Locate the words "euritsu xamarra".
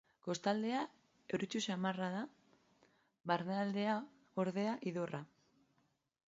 1.37-2.07